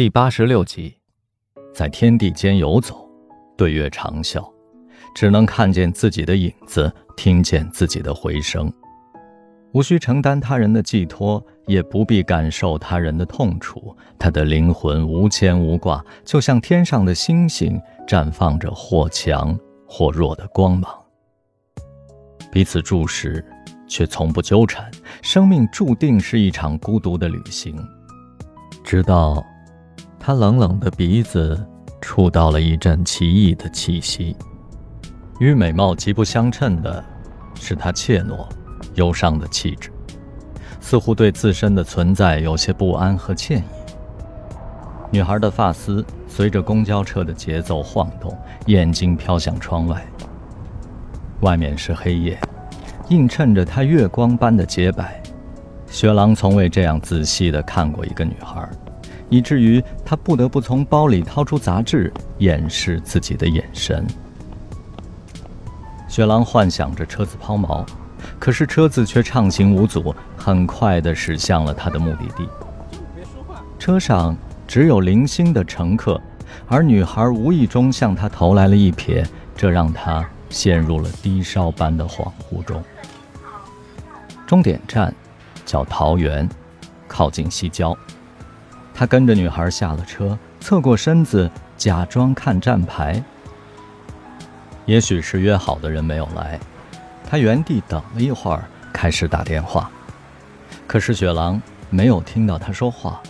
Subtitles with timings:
[0.00, 0.96] 第八十六集，
[1.74, 3.06] 在天地间游走，
[3.54, 4.50] 对月长啸，
[5.14, 8.72] 只能看见自己的影子，听见自己的回声，
[9.72, 13.94] 无需承担他人的寄托，也不必感受他人的痛楚。
[14.18, 17.78] 他的灵魂无牵无挂，就像天上的星星，
[18.08, 19.54] 绽放着或强
[19.86, 20.90] 或弱的光芒。
[22.50, 23.44] 彼此注视，
[23.86, 24.90] 却从不纠缠。
[25.20, 27.76] 生命注定是一场孤独的旅行，
[28.82, 29.44] 直到。
[30.22, 31.58] 他冷冷的鼻子
[31.98, 34.36] 触到了一阵奇异的气息，
[35.38, 37.02] 与美貌极不相称的
[37.54, 38.46] 是他怯懦、
[38.96, 39.90] 忧伤的气质，
[40.78, 43.64] 似乎对自身的存在有些不安和歉意。
[45.10, 50.06] 女孩的发丝随着公交车的节奏晃动，眼睛飘向窗外。
[51.40, 52.38] 外面是黑夜，
[53.08, 55.20] 映衬着她月光般的洁白。
[55.86, 58.68] 雪狼从未这样仔细地看过一个女孩。
[59.30, 64.06] 以至于他不得不从包里掏出杂志，掩饰自己的眼神。
[66.06, 67.86] 雪狼幻想着车子抛锚，
[68.38, 72.46] 可是车子却畅行无阻，很快地驶向了他的目的地。
[73.78, 76.20] 车上只有零星的乘客，
[76.66, 79.24] 而女孩无意中向他投来了一瞥，
[79.56, 82.82] 这让他陷入了低烧般的恍惚中。
[84.46, 85.14] 终点站
[85.64, 86.48] 叫桃园，
[87.06, 87.96] 靠近西郊。
[89.00, 93.24] 他跟着女孩下了车，侧过身子，假装看站牌。
[94.84, 96.60] 也许是约好的人没有来，
[97.26, 98.62] 他原地等了一会儿，
[98.92, 99.90] 开始打电话。
[100.86, 103.22] 可是雪狼没有听到他说话。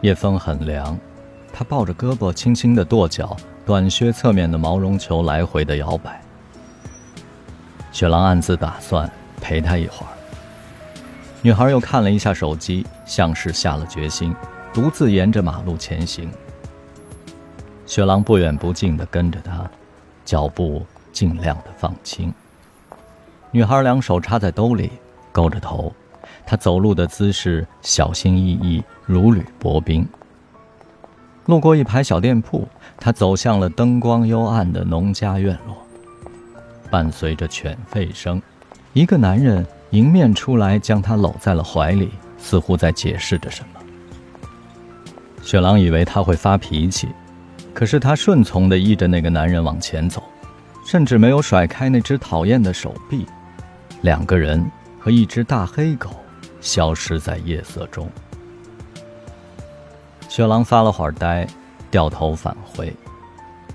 [0.00, 0.98] 夜风很凉，
[1.52, 3.36] 他抱着胳膊，轻轻的跺脚，
[3.66, 6.18] 短靴侧面的毛绒球来回的摇摆。
[7.92, 10.17] 雪狼暗自打算陪他一会儿。
[11.48, 14.36] 女孩又看了一下手机，像是下了决心，
[14.70, 16.30] 独自沿着马路前行。
[17.86, 19.66] 雪狼不远不近地跟着她，
[20.26, 22.30] 脚步尽量的放轻。
[23.50, 24.90] 女孩两手插在兜里，
[25.32, 25.90] 勾着头，
[26.44, 30.06] 她走路的姿势小心翼翼，如履薄冰。
[31.46, 35.74] 路过一排小店铺，她走向了灯光幽暗的农家院落。
[36.90, 38.42] 伴随着犬吠声，
[38.92, 39.66] 一个男人。
[39.90, 43.80] 迎面出来，将她搂在了怀里，似乎在解释着什么。
[45.42, 47.08] 雪狼以为他会发脾气，
[47.72, 50.22] 可是他顺从地依着那个男人往前走，
[50.84, 53.24] 甚至没有甩开那只讨厌的手臂。
[54.02, 56.10] 两个人和一只大黑狗
[56.60, 58.10] 消失在夜色中。
[60.28, 61.46] 雪狼发了会儿呆，
[61.90, 62.92] 掉头返回。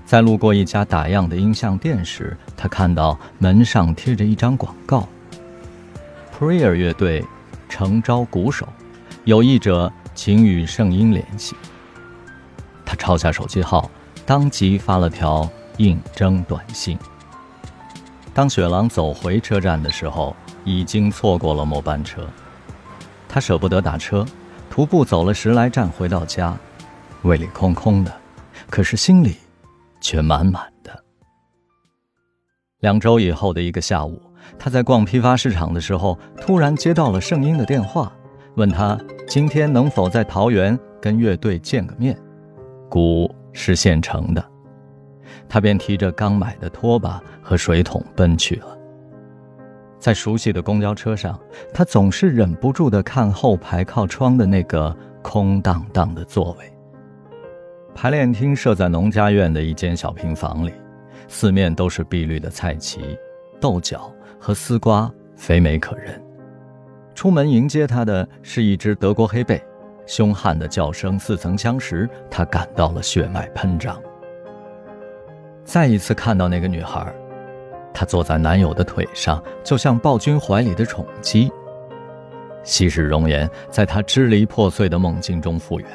[0.06, 5.08] 在路过一家打样的音像店时，他看到门上贴着一张广告。
[6.36, 7.24] Prayer 乐队
[7.68, 8.66] 诚招鼓手，
[9.22, 11.54] 有意者请与圣音联系。
[12.84, 13.88] 他抄下手机号，
[14.26, 16.98] 当即发了条应征短信。
[18.34, 20.34] 当雪狼走回车站的时候，
[20.64, 22.26] 已经错过了末班车。
[23.28, 24.26] 他舍不得打车，
[24.68, 26.58] 徒步走了十来站回到家，
[27.22, 28.12] 胃里空空的，
[28.68, 29.36] 可是心里
[30.00, 31.04] 却满满的。
[32.80, 34.20] 两周以后的一个下午。
[34.58, 38.12] 他在逛批发市场的时候，突然接到了圣英的电话，
[38.56, 42.16] 问他今天能否在桃园跟乐队见个面。
[42.88, 44.44] 鼓是现成的，
[45.48, 48.66] 他便提着刚买的拖把和水桶奔去了。
[49.98, 51.38] 在熟悉的公交车上，
[51.72, 56.72] 他总是忍不住地看后排靠窗的那个空荡荡的座位。
[57.94, 60.72] 排练厅设在农家院的一间小平房里，
[61.26, 63.00] 四面都是碧绿的菜畦、
[63.58, 64.13] 豆角。
[64.44, 66.22] 和丝瓜肥美可人。
[67.14, 69.58] 出门迎接他的是一只德国黑背，
[70.04, 73.98] 凶悍的叫声似曾相识，他感到了血脉喷张。
[75.64, 77.10] 再一次看到那个女孩，
[77.94, 81.50] 她坐在男友的腿上，就像暴君怀里的宠姬。
[82.62, 85.88] 昔日容颜在他支离破碎的梦境中复原，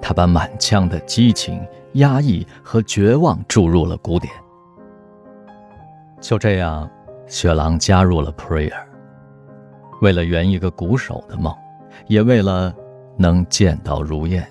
[0.00, 4.32] 他把满腔的激情、压抑和绝望注入了鼓点。
[6.20, 6.88] 就这样。
[7.28, 8.72] 雪狼加入了 Prayer，
[10.00, 11.54] 为了圆一个鼓手的梦，
[12.06, 12.74] 也为了
[13.18, 14.48] 能见到如燕。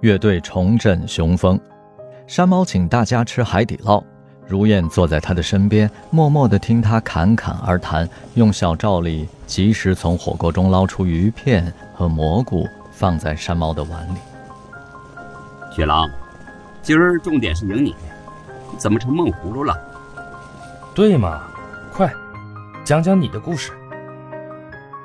[0.00, 1.58] 乐队重振雄风，
[2.26, 4.02] 山猫请大家吃海底捞，
[4.44, 14.18] 如燕坐在他的身边，默默地听他侃侃而谈，用小罩里及时从火锅中捞出鱼片和蘑菇，放在山猫的碗里。
[15.70, 16.10] 雪狼，
[16.82, 17.94] 今儿重点是赢你，
[18.76, 19.92] 怎么成闷葫芦了？
[20.96, 21.42] 对嘛，
[21.92, 22.10] 快，
[22.82, 23.70] 讲讲你的故事。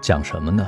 [0.02, 0.66] 讲什么呢？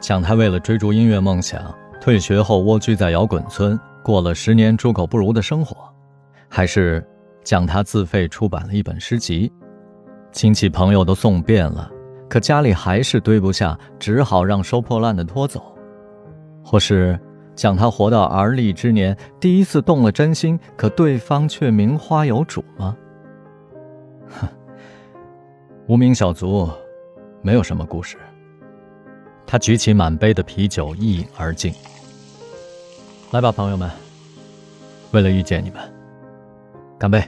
[0.00, 1.60] 讲他为了追逐音乐梦想，
[2.00, 5.76] 退学后蜗居在摇滚村，过了十年猪狗不如的生活，
[6.48, 7.04] 还是
[7.42, 9.52] 讲他自费出版了一本诗集，
[10.30, 11.90] 亲戚朋友都送遍了，
[12.28, 15.76] 可家里还是堆不下，只好让收破烂的拖走，
[16.64, 17.18] 或是
[17.56, 22.96] 讲他活到而立之年，第一次动了真心，可对方却名花有主吗？
[24.30, 24.48] 哼，
[25.86, 26.70] 无名小卒，
[27.42, 28.16] 没有什么故事。
[29.46, 31.74] 他举起满杯的啤酒，一饮而尽。
[33.32, 33.90] 来吧，朋友们，
[35.12, 35.80] 为了遇见你们，
[36.98, 37.22] 干杯！